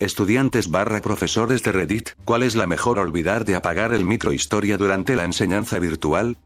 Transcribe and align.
Estudiantes 0.00 0.70
barra 0.70 1.00
profesores 1.00 1.64
de 1.64 1.72
Reddit, 1.72 2.10
¿cuál 2.24 2.44
es 2.44 2.54
la 2.54 2.68
mejor 2.68 3.00
olvidar 3.00 3.44
de 3.44 3.56
apagar 3.56 3.92
el 3.92 4.04
micro 4.04 4.32
historia 4.32 4.76
durante 4.76 5.16
la 5.16 5.24
enseñanza 5.24 5.80
virtual? 5.80 6.36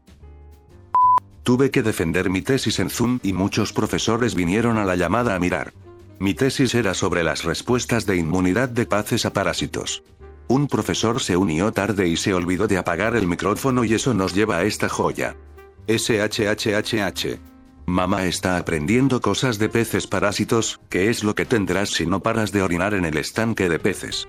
Tuve 1.43 1.69
que 1.69 1.83
defender 1.83 2.31
mi 2.31 2.41
tesis 2.41 2.79
en 2.79 2.89
Zoom 2.89 3.19
y 3.21 3.31
muchos 3.31 3.71
profesores 3.71 4.33
vinieron 4.33 4.79
a 4.79 4.85
la 4.85 4.95
llamada 4.95 5.35
a 5.35 5.39
mirar. 5.39 5.71
Mi 6.17 6.33
tesis 6.33 6.73
era 6.73 6.95
sobre 6.95 7.23
las 7.23 7.43
respuestas 7.43 8.07
de 8.07 8.17
inmunidad 8.17 8.69
de 8.69 8.87
paces 8.87 9.23
a 9.23 9.33
parásitos. 9.33 10.01
Un 10.47 10.67
profesor 10.67 11.21
se 11.21 11.37
unió 11.37 11.71
tarde 11.71 12.07
y 12.07 12.17
se 12.17 12.33
olvidó 12.33 12.67
de 12.67 12.79
apagar 12.79 13.15
el 13.15 13.27
micrófono 13.27 13.83
y 13.83 13.93
eso 13.93 14.15
nos 14.15 14.33
lleva 14.33 14.57
a 14.57 14.63
esta 14.63 14.89
joya. 14.89 15.35
SHHHH. 15.87 17.52
Mamá 17.85 18.25
está 18.25 18.57
aprendiendo 18.57 19.19
cosas 19.19 19.59
de 19.59 19.67
peces 19.67 20.07
parásitos, 20.07 20.79
¿qué 20.89 21.09
es 21.09 21.23
lo 21.23 21.35
que 21.35 21.45
tendrás 21.45 21.89
si 21.89 22.05
no 22.05 22.21
paras 22.21 22.51
de 22.51 22.61
orinar 22.61 22.93
en 22.93 23.03
el 23.03 23.17
estanque 23.17 23.67
de 23.67 23.77
peces? 23.77 24.27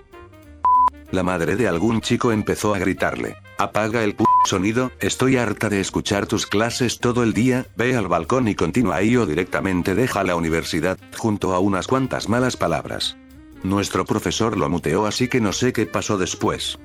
La 1.13 1.23
madre 1.23 1.55
de 1.55 1.69
algún 1.69 2.01
chico 2.01 2.33
empezó 2.33 2.75
a 2.75 2.79
gritarle. 2.79 3.37
Apaga 3.57 4.03
el 4.03 4.17
sonido, 4.47 4.91
estoy 4.99 5.37
harta 5.37 5.69
de 5.69 5.81
escuchar 5.81 6.27
tus 6.27 6.47
clases 6.47 6.99
todo 6.99 7.23
el 7.23 7.33
día, 7.33 7.67
ve 7.77 7.95
al 7.95 8.09
balcón 8.09 8.49
y 8.49 8.57
continúa 8.57 8.97
ahí 8.97 9.17
o 9.17 9.25
directamente 9.25 9.95
deja 9.95 10.25
la 10.25 10.35
universidad, 10.35 10.99
junto 11.17 11.55
a 11.55 11.61
unas 11.61 11.87
cuantas 11.87 12.29
malas 12.29 12.57
palabras. 12.57 13.17
Nuestro 13.63 14.05
profesor 14.05 14.59
lo 14.59 14.69
muteó 14.69 15.07
así 15.07 15.29
que 15.29 15.41
no 15.41 15.53
sé 15.53 15.73
qué 15.73 15.87
pasó 15.87 16.19
después. 16.19 16.81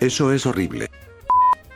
Eso 0.00 0.32
es 0.32 0.46
horrible. 0.46 0.90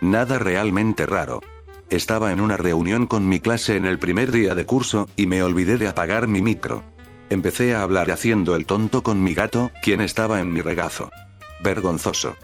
Nada 0.00 0.38
realmente 0.38 1.04
raro. 1.04 1.42
Estaba 1.90 2.32
en 2.32 2.40
una 2.40 2.58
reunión 2.58 3.06
con 3.06 3.26
mi 3.28 3.40
clase 3.40 3.76
en 3.76 3.86
el 3.86 3.98
primer 3.98 4.30
día 4.30 4.54
de 4.54 4.66
curso, 4.66 5.08
y 5.16 5.26
me 5.26 5.42
olvidé 5.42 5.78
de 5.78 5.88
apagar 5.88 6.28
mi 6.28 6.42
micro. 6.42 6.82
Empecé 7.30 7.74
a 7.74 7.82
hablar 7.82 8.10
haciendo 8.10 8.56
el 8.56 8.66
tonto 8.66 9.02
con 9.02 9.22
mi 9.22 9.32
gato, 9.32 9.70
quien 9.82 10.02
estaba 10.02 10.40
en 10.40 10.52
mi 10.52 10.60
regazo. 10.60 11.10
Vergonzoso. 11.62 12.36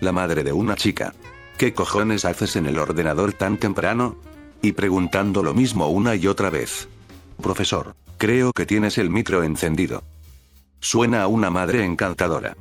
La 0.00 0.10
madre 0.10 0.42
de 0.42 0.52
una 0.52 0.74
chica. 0.74 1.14
¿Qué 1.58 1.74
cojones 1.74 2.24
haces 2.24 2.56
en 2.56 2.66
el 2.66 2.78
ordenador 2.78 3.32
tan 3.34 3.56
temprano? 3.56 4.16
Y 4.62 4.72
preguntando 4.72 5.42
lo 5.42 5.54
mismo 5.54 5.88
una 5.88 6.16
y 6.16 6.26
otra 6.26 6.50
vez. 6.50 6.88
Profesor, 7.40 7.94
creo 8.18 8.52
que 8.52 8.66
tienes 8.66 8.98
el 8.98 9.10
micro 9.10 9.44
encendido. 9.44 10.02
Suena 10.80 11.22
a 11.22 11.28
una 11.28 11.50
madre 11.50 11.84
encantadora. 11.84 12.56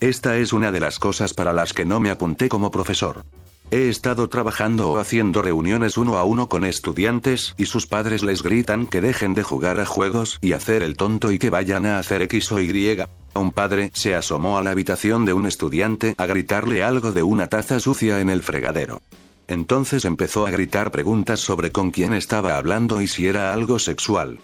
Esta 0.00 0.36
es 0.36 0.52
una 0.52 0.72
de 0.72 0.80
las 0.80 0.98
cosas 0.98 1.32
para 1.32 1.52
las 1.52 1.72
que 1.72 1.84
no 1.84 2.00
me 2.00 2.10
apunté 2.10 2.48
como 2.48 2.70
profesor. 2.70 3.24
He 3.72 3.88
estado 3.88 4.28
trabajando 4.28 4.90
o 4.90 4.98
haciendo 4.98 5.42
reuniones 5.42 5.98
uno 5.98 6.18
a 6.18 6.24
uno 6.24 6.48
con 6.48 6.64
estudiantes 6.64 7.54
y 7.58 7.66
sus 7.66 7.88
padres 7.88 8.22
les 8.22 8.44
gritan 8.44 8.86
que 8.86 9.00
dejen 9.00 9.34
de 9.34 9.42
jugar 9.42 9.80
a 9.80 9.86
juegos 9.86 10.38
y 10.40 10.52
hacer 10.52 10.84
el 10.84 10.96
tonto 10.96 11.32
y 11.32 11.40
que 11.40 11.50
vayan 11.50 11.84
a 11.84 11.98
hacer 11.98 12.22
X 12.22 12.52
o 12.52 12.60
Y. 12.60 13.02
Un 13.34 13.50
padre 13.50 13.90
se 13.92 14.14
asomó 14.14 14.56
a 14.56 14.62
la 14.62 14.70
habitación 14.70 15.24
de 15.24 15.32
un 15.32 15.46
estudiante 15.46 16.14
a 16.16 16.26
gritarle 16.26 16.84
algo 16.84 17.10
de 17.10 17.24
una 17.24 17.48
taza 17.48 17.80
sucia 17.80 18.20
en 18.20 18.30
el 18.30 18.42
fregadero. 18.42 19.02
Entonces 19.48 20.04
empezó 20.04 20.46
a 20.46 20.50
gritar 20.50 20.92
preguntas 20.92 21.40
sobre 21.40 21.72
con 21.72 21.90
quién 21.90 22.14
estaba 22.14 22.58
hablando 22.58 23.02
y 23.02 23.08
si 23.08 23.26
era 23.26 23.52
algo 23.52 23.80
sexual. 23.80 24.38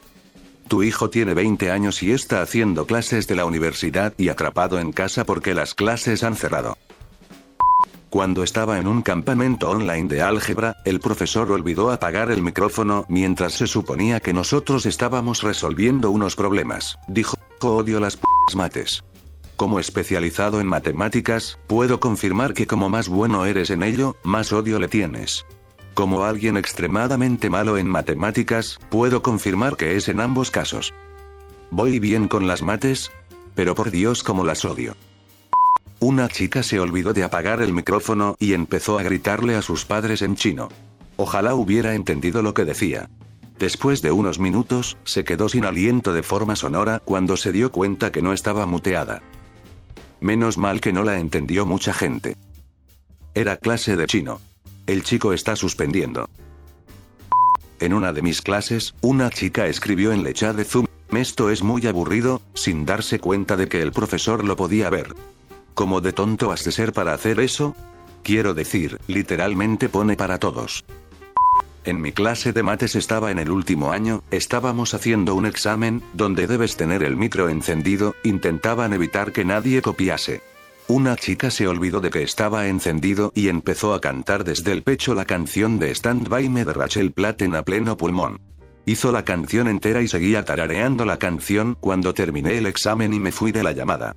Tu 0.67 0.83
hijo 0.83 1.11
tiene 1.11 1.35
20 1.35 1.71
años 1.71 2.03
y 2.03 2.11
está 2.11 2.43
haciendo 2.43 2.87
clases 2.87 3.29
de 3.29 3.37
la 3.37 3.45
universidad 3.45 4.15
y 4.19 4.31
atrapado 4.31 4.81
en 4.81 4.91
casa 4.91 5.25
porque 5.25 5.55
las 5.55 5.75
clases 5.75 6.25
han 6.25 6.35
cerrado. 6.35 6.77
Cuando 8.13 8.43
estaba 8.43 8.79
en 8.79 8.89
un 8.89 9.01
campamento 9.01 9.71
online 9.71 10.07
de 10.07 10.21
álgebra, 10.21 10.77
el 10.85 11.01
profesor 11.01 11.51
olvidó 11.51 11.91
apagar 11.91 12.31
el 12.31 12.43
micrófono 12.43 13.07
mientras 13.09 13.55
se 13.55 13.67
suponía 13.67 14.21
que 14.21 14.35
nosotros 14.35 14.85
estábamos 14.85 15.43
resolviendo 15.43 16.11
unos 16.11 16.37
problemas. 16.37 16.99
Dijo, 17.09 17.39
odio 17.63 18.01
las 18.01 18.19
p 18.19 18.25
mates. 18.55 19.03
Como 19.57 19.81
especializado 19.81 20.61
en 20.61 20.67
matemáticas, 20.67 21.59
puedo 21.67 22.01
confirmar 22.01 22.53
que 22.53 22.67
como 22.67 22.91
más 22.91 23.09
bueno 23.09 23.47
eres 23.47 23.71
en 23.71 23.83
ello, 23.83 24.15
más 24.25 24.53
odio 24.53 24.79
le 24.79 24.89
tienes. 24.89 25.47
Como 25.95 26.25
alguien 26.25 26.59
extremadamente 26.59 27.49
malo 27.49 27.79
en 27.79 27.89
matemáticas, 27.89 28.79
puedo 28.91 29.23
confirmar 29.23 29.79
que 29.79 29.97
es 29.97 30.11
en 30.11 30.21
ambos 30.21 30.51
casos. 30.51 30.93
¿Voy 31.71 31.99
bien 31.99 32.29
con 32.29 32.47
las 32.47 32.61
mates? 32.61 33.11
Pero 33.55 33.75
por 33.75 33.91
Dios 33.91 34.23
como 34.23 34.45
las 34.45 34.67
odio. 34.67 34.97
Una 36.03 36.27
chica 36.27 36.65
se 36.65 36.81
olvidó 36.81 37.13
de 37.13 37.23
apagar 37.23 37.63
el 37.63 37.73
micrófono 37.73 38.35
y 38.41 38.55
empezó 38.55 38.99
a 38.99 39.05
gritarle 39.05 39.55
a 39.55 39.63
sus 39.63 39.85
padres 39.85 40.21
en 40.23 40.35
chino. 40.35 40.69
Ojalá 41.17 41.55
hubiera 41.55 41.95
entendido 41.95 42.43
lo 42.43 42.55
que 42.55 42.65
decía. 42.65 43.09
Después 43.57 44.03
de 44.03 44.11
unos 44.11 44.41
minutos, 44.41 44.97
se 45.05 45.23
quedó 45.23 45.49
sin 45.49 45.65
aliento 45.65 46.13
de 46.13 46.25
forma 46.25 46.57
sonora 46.57 47.01
cuando 47.05 47.37
se 47.37 47.53
dio 47.53 47.71
cuenta 47.71 48.11
que 48.11 48.21
no 48.21 48.33
estaba 48.33 48.67
muteada. 48.67 49.23
Menos 50.21 50.59
mal 50.59 50.81
que 50.81 50.93
no 50.93 51.05
la 51.05 51.21
entendió 51.21 51.67
mucha 51.67 51.95
gente. 51.95 52.37
Era 53.33 53.57
clase 53.57 53.95
de 53.95 54.07
chino. 54.07 54.41
El 54.89 55.05
chico 55.05 55.33
está 55.33 55.55
suspendiendo. 55.55 56.29
En 57.79 57.95
una 57.95 58.13
de 58.13 58.23
mis 58.23 58.43
clases, 58.43 58.97
una 59.03 59.31
chica 59.31 59.69
escribió 59.69 60.11
en 60.11 60.27
el 60.27 60.35
chat 60.35 60.57
de 60.57 60.65
Zoom, 60.65 60.87
esto 61.13 61.49
es 61.49 61.63
muy 61.63 61.87
aburrido, 61.87 62.43
sin 62.55 62.87
darse 62.87 63.21
cuenta 63.21 63.57
de 63.57 63.69
que 63.69 63.83
el 63.83 63.93
profesor 63.93 64.43
lo 64.43 64.57
podía 64.57 64.91
ver. 64.91 65.15
¿Cómo 65.75 66.01
de 66.01 66.13
tonto 66.13 66.53
has 66.53 66.65
de 66.65 66.73
ser 66.73 66.93
para 66.93 67.15
hacer 67.15 67.41
eso? 67.41 67.75
Quiero 68.23 68.55
decir, 68.55 68.99
literalmente 69.07 69.89
pone 69.89 70.17
para 70.17 70.39
todos. 70.39 70.85
En 71.85 72.01
mi 72.01 72.13
clase 72.13 72.53
de 72.53 72.63
mates 72.63 72.95
estaba 72.95 73.33
en 73.33 73.41
el 73.41 73.51
último 73.51 73.91
año, 73.91 74.23
estábamos 74.31 74.95
haciendo 74.95 75.35
un 75.35 75.47
examen, 75.47 76.01
donde 76.13 76.47
debes 76.47 76.77
tener 76.77 77.03
el 77.03 77.17
micro 77.17 77.49
encendido, 77.49 78.15
intentaban 78.23 78.93
evitar 78.93 79.33
que 79.33 79.45
nadie 79.45 79.83
copiase. 79.83 80.43
Una 80.87 81.17
chica 81.17 81.51
se 81.51 81.67
olvidó 81.67 82.01
de 82.01 82.11
que 82.11 82.23
estaba 82.23 82.69
encendido 82.69 83.33
y 83.35 83.49
empezó 83.49 83.95
a 83.95 84.01
cantar 84.01 84.45
desde 84.45 84.73
el 84.73 84.83
pecho 84.83 85.15
la 85.15 85.25
canción 85.25 85.81
de 85.81 85.91
Stand 85.91 86.29
By 86.29 86.49
Me 86.49 86.65
de 86.65 86.73
Rachel 86.73 87.13
Platten 87.13 87.57
a 87.57 87.63
pleno 87.63 87.97
pulmón. 87.97 88.41
Hizo 88.85 89.11
la 89.11 89.25
canción 89.25 89.69
entera 89.69 90.03
y 90.03 90.09
seguía 90.09 90.45
tarareando 90.45 91.05
la 91.05 91.19
canción 91.19 91.77
cuando 91.81 92.15
terminé 92.15 92.59
el 92.59 92.67
examen 92.67 93.13
y 93.15 93.21
me 93.21 93.33
fui 93.33 93.51
de 93.51 93.63
la 93.63 93.73
llamada. 93.73 94.17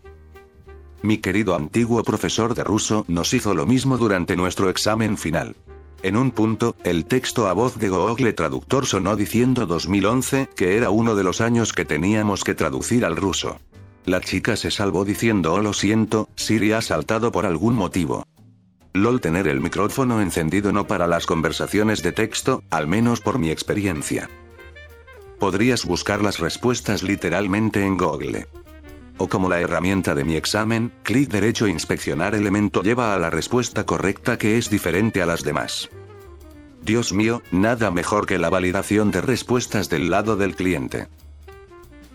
Mi 1.02 1.18
querido 1.20 1.56
antiguo 1.56 2.04
profesor 2.04 2.56
de 2.56 2.64
ruso 2.64 3.06
nos 3.08 3.34
hizo 3.34 3.54
lo 3.54 3.66
mismo 3.66 3.98
durante 3.98 4.36
nuestro 4.36 4.70
examen 4.70 5.18
final. 5.18 5.56
En 6.04 6.18
un 6.18 6.32
punto, 6.32 6.76
el 6.84 7.06
texto 7.06 7.48
a 7.48 7.54
voz 7.54 7.78
de 7.78 7.90
Google 7.90 8.34
Traductor 8.34 8.86
sonó 8.86 9.16
diciendo 9.16 9.66
2011, 9.66 10.50
que 10.56 10.78
era 10.78 10.90
uno 10.90 11.16
de 11.16 11.24
los 11.24 11.42
años 11.42 11.74
que 11.74 11.86
teníamos 11.86 12.44
que 12.44 12.54
traducir 12.54 13.06
al 13.06 13.16
ruso. 13.16 13.60
La 14.06 14.22
chica 14.22 14.56
se 14.56 14.70
salvó 14.70 15.04
diciendo 15.04 15.54
oh 15.54 15.62
lo 15.62 15.74
siento, 15.74 16.30
Siri 16.36 16.74
ha 16.74 16.82
saltado 16.82 17.32
por 17.32 17.48
algún 17.48 17.74
motivo. 17.74 18.24
LOL 18.94 19.20
tener 19.20 19.48
el 19.48 19.62
micrófono 19.62 20.22
encendido 20.22 20.72
no 20.72 20.86
para 20.86 21.08
las 21.08 21.26
conversaciones 21.26 22.04
de 22.04 22.12
texto, 22.12 22.64
al 22.70 22.88
menos 22.88 23.20
por 23.20 23.40
mi 23.40 23.50
experiencia. 23.50 24.30
Podrías 25.40 25.86
buscar 25.86 26.22
las 26.22 26.40
respuestas 26.40 27.04
literalmente 27.04 27.84
en 27.84 27.98
Google. 27.98 28.48
O 29.18 29.30
como 29.30 29.50
la 29.50 29.62
herramienta 29.62 30.14
de 30.14 30.26
mi 30.26 30.36
examen, 30.36 30.92
clic 31.04 31.30
derecho 31.30 31.68
inspeccionar 31.68 32.36
elemento 32.36 32.84
lleva 32.84 33.14
a 33.14 33.20
la 33.20 33.30
respuesta 33.30 33.86
correcta 33.86 34.38
que 34.38 34.58
es 34.58 34.70
diferente 34.70 35.22
a 35.22 35.26
las 35.26 35.44
demás. 35.44 35.90
Dios 36.82 37.14
mío, 37.14 37.42
nada 37.52 37.90
mejor 37.92 38.28
que 38.28 38.38
la 38.38 38.50
validación 38.50 39.12
de 39.12 39.22
respuestas 39.22 39.90
del 39.90 40.12
lado 40.12 40.36
del 40.36 40.56
cliente. 40.56 41.08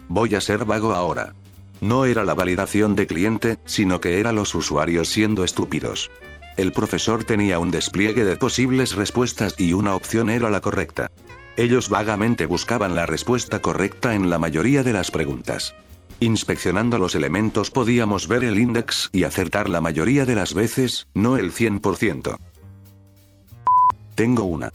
Voy 0.09 0.35
a 0.35 0.41
ser 0.41 0.65
vago 0.65 0.93
ahora. 0.93 1.35
No 1.81 2.05
era 2.05 2.25
la 2.25 2.35
validación 2.35 2.95
de 2.95 3.07
cliente, 3.07 3.59
sino 3.65 4.01
que 4.01 4.21
era 4.21 4.33
los 4.33 4.55
usuarios 4.55 5.09
siendo 5.09 5.45
estúpidos. 5.45 6.11
El 6.57 6.73
profesor 6.73 7.25
tenía 7.25 7.59
un 7.59 7.71
despliegue 7.71 8.25
de 8.25 8.37
posibles 8.37 8.95
respuestas 8.95 9.55
y 9.57 9.73
una 9.73 9.95
opción 9.95 10.29
era 10.29 10.51
la 10.51 10.61
correcta. 10.61 11.11
Ellos 11.57 11.89
vagamente 11.89 12.47
buscaban 12.47 12.95
la 12.95 13.07
respuesta 13.07 13.61
correcta 13.61 14.15
en 14.15 14.29
la 14.29 14.39
mayoría 14.39 14.83
de 14.83 14.93
las 14.93 15.11
preguntas. 15.11 15.75
Inspeccionando 16.21 16.99
los 16.99 17.15
elementos 17.15 17.71
podíamos 17.71 18.29
ver 18.29 18.45
el 18.45 18.59
index 18.59 19.09
y 19.11 19.25
acertar 19.25 19.71
la 19.71 19.81
mayoría 19.81 20.27
de 20.27 20.35
las 20.35 20.53
veces, 20.53 21.09
no 21.15 21.39
el 21.39 21.51
100%. 21.51 22.37
Tengo 24.15 24.45
una. 24.45 24.71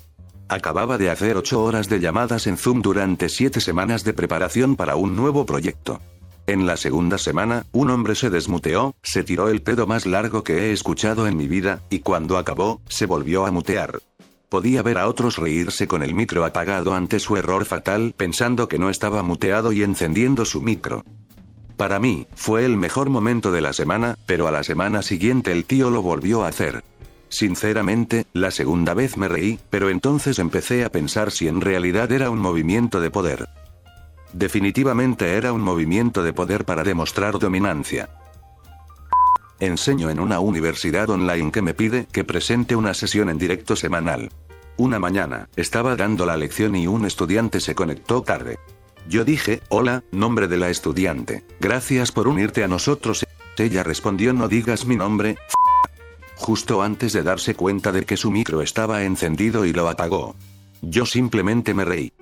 Acababa 0.50 0.98
de 0.98 1.12
hacer 1.12 1.38
8 1.38 1.64
horas 1.64 1.88
de 1.88 2.00
llamadas 2.00 2.48
en 2.48 2.58
Zoom 2.58 2.82
durante 2.82 3.30
7 3.30 3.62
semanas 3.62 4.04
de 4.04 4.14
preparación 4.14 4.76
para 4.76 4.96
un 4.96 5.16
nuevo 5.16 5.46
proyecto. 5.46 6.02
En 6.48 6.66
la 6.66 6.78
segunda 6.78 7.20
semana, 7.20 7.66
un 7.72 7.92
hombre 7.92 8.16
se 8.16 8.32
desmuteó, 8.32 8.96
se 9.04 9.24
tiró 9.24 9.50
el 9.50 9.62
pedo 9.62 9.86
más 9.86 10.08
largo 10.08 10.44
que 10.44 10.58
he 10.58 10.72
escuchado 10.72 11.28
en 11.28 11.38
mi 11.38 11.48
vida, 11.48 11.82
y 11.92 12.00
cuando 12.00 12.40
acabó, 12.40 12.82
se 12.90 13.06
volvió 13.06 13.46
a 13.46 13.52
mutear. 13.52 14.00
Podía 14.50 14.82
ver 14.82 14.98
a 14.98 15.08
otros 15.08 15.38
reírse 15.38 15.88
con 15.88 16.02
el 16.02 16.16
micro 16.16 16.44
apagado 16.44 16.96
ante 16.96 17.20
su 17.20 17.38
error 17.38 17.66
fatal 17.66 18.14
pensando 18.16 18.68
que 18.68 18.80
no 18.80 18.90
estaba 18.90 19.22
muteado 19.22 19.72
y 19.74 19.84
encendiendo 19.84 20.46
su 20.46 20.62
micro. 20.62 21.04
Para 21.78 22.00
mí, 22.00 22.28
fue 22.36 22.66
el 22.66 22.78
mejor 22.78 23.10
momento 23.10 23.52
de 23.52 23.62
la 23.62 23.74
semana, 23.74 24.18
pero 24.26 24.48
a 24.48 24.52
la 24.52 24.64
semana 24.64 25.02
siguiente 25.02 25.52
el 25.52 25.66
tío 25.66 25.90
lo 25.90 26.02
volvió 26.02 26.44
a 26.44 26.48
hacer. 26.48 26.84
Sinceramente, 27.28 28.26
la 28.32 28.52
segunda 28.52 28.94
vez 28.94 29.18
me 29.18 29.28
reí, 29.28 29.60
pero 29.70 29.90
entonces 29.90 30.40
empecé 30.40 30.86
a 30.86 30.90
pensar 30.90 31.32
si 31.32 31.50
en 31.50 31.60
realidad 31.60 32.12
era 32.12 32.30
un 32.30 32.40
movimiento 32.40 33.02
de 33.02 33.12
poder. 33.12 33.50
Definitivamente 34.32 35.34
era 35.34 35.52
un 35.52 35.62
movimiento 35.62 36.24
de 36.24 36.32
poder 36.32 36.64
para 36.64 36.84
demostrar 36.84 37.40
dominancia. 37.40 38.10
Enseño 39.60 40.10
en 40.10 40.20
una 40.20 40.40
universidad 40.40 41.10
online 41.10 41.52
que 41.52 41.62
me 41.62 41.74
pide 41.74 42.08
que 42.12 42.24
presente 42.24 42.76
una 42.76 42.94
sesión 42.94 43.30
en 43.30 43.38
directo 43.38 43.76
semanal. 43.76 44.30
Una 44.78 45.00
mañana, 45.00 45.50
estaba 45.56 45.96
dando 45.96 46.26
la 46.26 46.38
lección 46.38 46.76
y 46.76 46.88
un 46.88 47.06
estudiante 47.06 47.60
se 47.60 47.76
conectó 47.76 48.22
tarde. 48.22 48.60
Yo 49.08 49.24
dije, 49.24 49.62
hola, 49.70 50.04
nombre 50.12 50.48
de 50.48 50.58
la 50.58 50.70
estudiante. 50.70 51.46
Gracias 51.60 52.12
por 52.12 52.28
unirte 52.28 52.64
a 52.64 52.68
nosotros. 52.68 53.26
Ella 53.58 53.84
respondió 53.84 54.34
no 54.34 54.48
digas 54.48 54.86
mi 54.86 54.96
nombre. 54.96 55.38
Justo 56.36 56.82
antes 56.82 57.14
de 57.14 57.24
darse 57.24 57.56
cuenta 57.56 57.92
de 57.92 58.04
que 58.04 58.18
su 58.18 58.32
micro 58.32 58.62
estaba 58.62 59.04
encendido 59.04 59.66
y 59.66 59.74
lo 59.74 59.88
apagó. 59.88 60.36
Yo 60.82 61.06
simplemente 61.06 61.74
me 61.74 61.86
reí. 61.86 62.14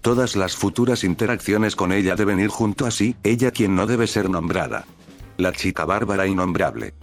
Todas 0.00 0.34
las 0.36 0.56
futuras 0.56 1.04
interacciones 1.04 1.76
con 1.76 1.92
ella 1.92 2.16
deben 2.16 2.40
ir 2.40 2.48
junto 2.48 2.86
así, 2.86 3.16
ella 3.22 3.50
quien 3.50 3.74
no 3.74 3.86
debe 3.86 4.06
ser 4.06 4.30
nombrada. 4.30 4.86
La 5.36 5.52
chica 5.52 5.84
bárbara 5.84 6.26
innombrable. 6.26 6.94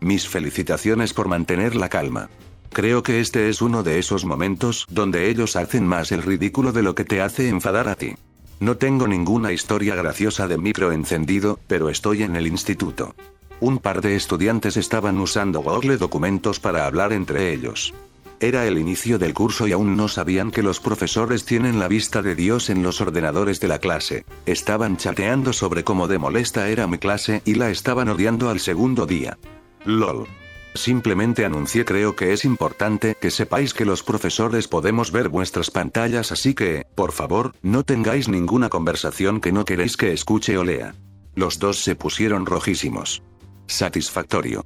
Mis 0.00 0.28
felicitaciones 0.28 1.14
por 1.14 1.28
mantener 1.28 1.76
la 1.76 1.88
calma. 1.88 2.30
Creo 2.72 3.02
que 3.02 3.20
este 3.20 3.48
es 3.48 3.60
uno 3.60 3.82
de 3.82 3.98
esos 3.98 4.24
momentos 4.24 4.86
donde 4.88 5.28
ellos 5.28 5.56
hacen 5.56 5.86
más 5.86 6.10
el 6.10 6.22
ridículo 6.22 6.72
de 6.72 6.82
lo 6.82 6.94
que 6.94 7.04
te 7.04 7.20
hace 7.20 7.48
enfadar 7.48 7.88
a 7.88 7.94
ti. 7.94 8.14
No 8.62 8.76
tengo 8.76 9.08
ninguna 9.08 9.50
historia 9.50 9.96
graciosa 9.96 10.46
de 10.46 10.56
micro 10.56 10.92
encendido, 10.92 11.58
pero 11.66 11.88
estoy 11.88 12.22
en 12.22 12.36
el 12.36 12.46
instituto. 12.46 13.16
Un 13.58 13.78
par 13.78 14.00
de 14.02 14.14
estudiantes 14.14 14.76
estaban 14.76 15.18
usando 15.18 15.62
Google 15.62 15.96
Documentos 15.96 16.60
para 16.60 16.86
hablar 16.86 17.12
entre 17.12 17.52
ellos. 17.52 17.92
Era 18.38 18.64
el 18.64 18.78
inicio 18.78 19.18
del 19.18 19.34
curso 19.34 19.66
y 19.66 19.72
aún 19.72 19.96
no 19.96 20.06
sabían 20.06 20.52
que 20.52 20.62
los 20.62 20.78
profesores 20.78 21.44
tienen 21.44 21.80
la 21.80 21.88
vista 21.88 22.22
de 22.22 22.36
Dios 22.36 22.70
en 22.70 22.84
los 22.84 23.00
ordenadores 23.00 23.58
de 23.58 23.66
la 23.66 23.80
clase. 23.80 24.24
Estaban 24.46 24.96
chateando 24.96 25.52
sobre 25.52 25.82
cómo 25.82 26.06
de 26.06 26.20
molesta 26.20 26.68
era 26.68 26.86
mi 26.86 26.98
clase 26.98 27.42
y 27.44 27.56
la 27.56 27.68
estaban 27.68 28.10
odiando 28.10 28.48
al 28.48 28.60
segundo 28.60 29.06
día. 29.06 29.38
LOL. 29.84 30.28
Simplemente 30.74 31.44
anuncié 31.44 31.84
creo 31.84 32.16
que 32.16 32.32
es 32.32 32.44
importante 32.44 33.16
que 33.20 33.30
sepáis 33.30 33.74
que 33.74 33.84
los 33.84 34.02
profesores 34.02 34.68
podemos 34.68 35.12
ver 35.12 35.28
vuestras 35.28 35.70
pantallas 35.70 36.32
así 36.32 36.54
que, 36.54 36.86
por 36.94 37.12
favor, 37.12 37.54
no 37.62 37.84
tengáis 37.84 38.28
ninguna 38.28 38.68
conversación 38.68 39.40
que 39.40 39.52
no 39.52 39.64
queréis 39.64 39.96
que 39.96 40.12
escuche 40.12 40.56
o 40.56 40.64
lea. 40.64 40.94
Los 41.34 41.58
dos 41.58 41.82
se 41.82 41.94
pusieron 41.94 42.46
rojísimos. 42.46 43.22
Satisfactorio. 43.66 44.64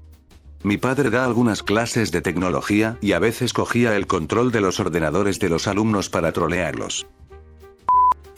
Mi 0.63 0.79
padre 0.79 1.11
da 1.11 1.25
algunas 1.25 1.63
clases 1.63 2.11
de 2.11 2.23
tecnología 2.23 2.99
y 3.01 3.13
a 3.13 3.19
veces 3.19 3.53
cogía 3.53 3.95
el 3.97 4.07
control 4.07 4.51
de 4.51 4.61
los 4.61 4.81
ordenadores 4.81 5.39
de 5.39 5.49
los 5.49 5.69
alumnos 5.69 6.09
para 6.09 6.33
trolearlos. 6.33 7.07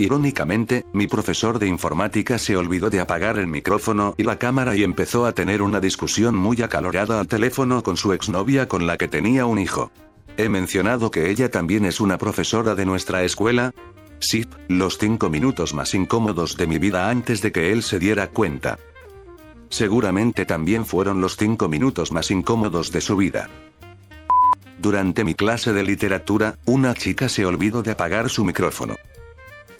Irónicamente, 0.00 0.86
mi 0.92 1.08
profesor 1.08 1.58
de 1.58 1.66
informática 1.66 2.38
se 2.38 2.56
olvidó 2.56 2.88
de 2.88 3.00
apagar 3.00 3.36
el 3.36 3.48
micrófono 3.48 4.14
y 4.16 4.22
la 4.22 4.38
cámara 4.38 4.76
y 4.76 4.84
empezó 4.84 5.26
a 5.26 5.32
tener 5.32 5.60
una 5.60 5.80
discusión 5.80 6.36
muy 6.36 6.62
acalorada 6.62 7.18
al 7.18 7.26
teléfono 7.26 7.82
con 7.82 7.96
su 7.96 8.12
exnovia 8.12 8.68
con 8.68 8.86
la 8.86 8.96
que 8.96 9.08
tenía 9.08 9.44
un 9.44 9.58
hijo. 9.58 9.90
He 10.36 10.48
mencionado 10.48 11.10
que 11.10 11.30
ella 11.30 11.50
también 11.50 11.84
es 11.84 12.00
una 12.00 12.16
profesora 12.16 12.76
de 12.76 12.86
nuestra 12.86 13.24
escuela. 13.24 13.74
Sí, 14.20 14.46
los 14.68 14.98
cinco 14.98 15.30
minutos 15.30 15.74
más 15.74 15.92
incómodos 15.94 16.56
de 16.56 16.68
mi 16.68 16.78
vida 16.78 17.10
antes 17.10 17.42
de 17.42 17.50
que 17.50 17.72
él 17.72 17.82
se 17.82 17.98
diera 17.98 18.28
cuenta. 18.28 18.78
Seguramente 19.68 20.46
también 20.46 20.86
fueron 20.86 21.20
los 21.20 21.36
cinco 21.36 21.68
minutos 21.68 22.12
más 22.12 22.30
incómodos 22.30 22.92
de 22.92 23.00
su 23.00 23.16
vida. 23.16 23.50
Durante 24.78 25.24
mi 25.24 25.34
clase 25.34 25.72
de 25.72 25.82
literatura, 25.82 26.56
una 26.66 26.94
chica 26.94 27.28
se 27.28 27.44
olvidó 27.44 27.82
de 27.82 27.90
apagar 27.90 28.30
su 28.30 28.44
micrófono. 28.44 28.94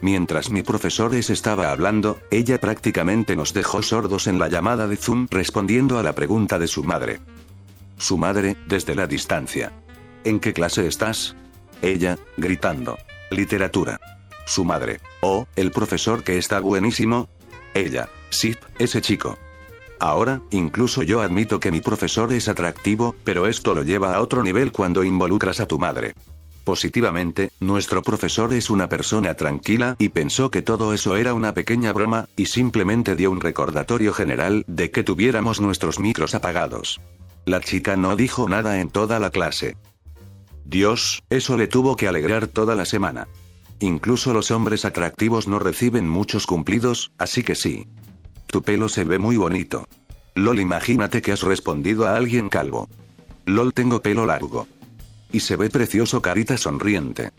Mientras 0.01 0.51
mi 0.51 0.63
profesores 0.63 1.29
estaba 1.29 1.73
hablando, 1.73 2.21
ella 2.31 2.61
prácticamente 2.61 3.35
nos 3.35 3.53
dejó 3.53 3.83
sordos 3.83 4.27
en 4.29 4.39
la 4.39 4.49
llamada 4.49 4.87
de 4.87 4.97
Zoom 4.97 5.27
respondiendo 5.31 5.99
a 5.99 6.03
la 6.03 6.15
pregunta 6.15 6.59
de 6.59 6.69
su 6.69 6.85
madre. 6.85 7.21
Su 7.97 8.17
madre, 8.17 8.57
desde 8.67 8.95
la 8.95 9.09
distancia. 9.09 9.73
¿En 10.23 10.39
qué 10.39 10.53
clase 10.53 10.87
estás? 10.87 11.35
Ella, 11.83 12.17
gritando. 12.37 12.97
Literatura. 13.31 14.01
Su 14.47 14.65
madre. 14.65 15.01
Oh, 15.21 15.47
el 15.57 15.73
profesor 15.73 16.23
que 16.23 16.39
está 16.39 16.61
buenísimo. 16.61 17.29
Ella. 17.75 18.09
Sí, 18.31 18.57
ese 18.79 19.03
chico. 19.03 19.37
Ahora, 19.99 20.43
incluso 20.51 21.03
yo 21.03 21.23
admito 21.23 21.59
que 21.59 21.73
mi 21.73 21.81
profesor 21.81 22.33
es 22.33 22.49
atractivo, 22.49 23.17
pero 23.25 23.49
esto 23.49 23.75
lo 23.75 23.83
lleva 23.83 24.15
a 24.15 24.21
otro 24.21 24.45
nivel 24.45 24.71
cuando 24.71 25.03
involucras 25.03 25.59
a 25.59 25.67
tu 25.67 25.79
madre. 25.79 26.15
Positivamente, 26.69 27.51
nuestro 27.61 28.03
profesor 28.03 28.53
es 28.53 28.69
una 28.69 28.91
persona 28.91 29.33
tranquila 29.33 29.97
y 29.99 30.11
pensó 30.11 30.51
que 30.51 30.61
todo 30.61 30.93
eso 30.93 31.17
era 31.17 31.33
una 31.33 31.55
pequeña 31.55 31.95
broma, 31.95 32.29
y 32.37 32.45
simplemente 32.45 33.17
dio 33.17 33.31
un 33.31 33.41
recordatorio 33.41 34.13
general 34.13 34.67
de 34.67 34.91
que 34.91 35.03
tuviéramos 35.03 35.63
nuestros 35.63 35.99
micros 35.99 36.35
apagados. 36.35 37.01
La 37.47 37.61
chica 37.61 37.97
no 37.97 38.17
dijo 38.17 38.51
nada 38.51 38.83
en 38.83 38.91
toda 38.91 39.19
la 39.19 39.31
clase. 39.31 39.79
Dios, 40.67 41.23
eso 41.31 41.57
le 41.57 41.69
tuvo 41.69 41.97
que 41.97 42.07
alegrar 42.07 42.49
toda 42.49 42.75
la 42.75 42.85
semana. 42.85 43.29
Incluso 43.81 44.35
los 44.35 44.51
hombres 44.51 44.85
atractivos 44.85 45.49
no 45.49 45.59
reciben 45.59 46.07
muchos 46.07 46.47
cumplidos, 46.47 47.13
así 47.17 47.43
que 47.43 47.55
sí. 47.55 47.87
Tu 48.47 48.61
pelo 48.61 48.91
se 48.91 49.05
ve 49.05 49.19
muy 49.19 49.39
bonito. 49.39 49.89
LOL, 50.35 50.61
imagínate 50.61 51.23
que 51.23 51.33
has 51.33 51.41
respondido 51.41 52.07
a 52.07 52.15
alguien 52.15 52.51
calvo. 52.51 52.91
LOL, 53.47 53.73
tengo 53.73 54.03
pelo 54.03 54.27
largo. 54.27 54.69
Y 55.33 55.41
se 55.41 55.57
ve 55.57 55.71
precioso 55.71 56.23
carita 56.23 56.57
sonriente. 56.57 57.33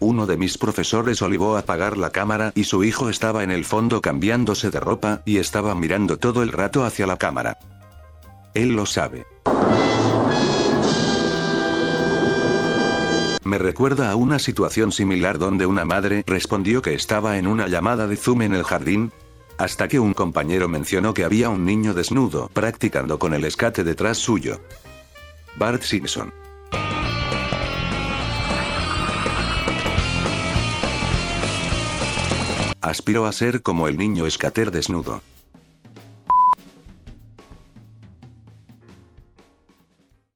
Uno 0.00 0.26
de 0.26 0.36
mis 0.36 0.58
profesores 0.58 1.22
olivó 1.22 1.56
a 1.56 1.60
apagar 1.60 1.96
la 1.96 2.10
cámara 2.10 2.52
y 2.54 2.64
su 2.64 2.84
hijo 2.84 3.10
estaba 3.10 3.42
en 3.42 3.50
el 3.50 3.64
fondo 3.64 4.00
cambiándose 4.00 4.70
de 4.70 4.78
ropa 4.78 5.22
y 5.24 5.38
estaba 5.38 5.74
mirando 5.74 6.18
todo 6.18 6.42
el 6.42 6.52
rato 6.52 6.84
hacia 6.84 7.06
la 7.06 7.16
cámara. 7.16 7.58
Él 8.54 8.70
lo 8.70 8.86
sabe. 8.86 9.26
Me 13.44 13.56
recuerda 13.56 14.10
a 14.10 14.14
una 14.14 14.38
situación 14.38 14.92
similar 14.92 15.38
donde 15.38 15.64
una 15.66 15.84
madre 15.84 16.22
respondió 16.26 16.82
que 16.82 16.94
estaba 16.94 17.38
en 17.38 17.46
una 17.46 17.66
llamada 17.66 18.06
de 18.06 18.16
Zoom 18.16 18.42
en 18.42 18.54
el 18.54 18.62
jardín, 18.62 19.10
hasta 19.56 19.88
que 19.88 19.98
un 19.98 20.12
compañero 20.12 20.68
mencionó 20.68 21.14
que 21.14 21.24
había 21.24 21.48
un 21.48 21.64
niño 21.64 21.94
desnudo 21.94 22.50
practicando 22.52 23.18
con 23.18 23.34
el 23.34 23.44
escate 23.44 23.84
detrás 23.84 24.18
suyo. 24.18 24.60
Bart 25.58 25.82
Simpson. 25.82 26.32
Aspiro 32.80 33.26
a 33.26 33.32
ser 33.32 33.62
como 33.62 33.88
el 33.88 33.98
niño 33.98 34.26
escater 34.26 34.70
desnudo. 34.70 35.20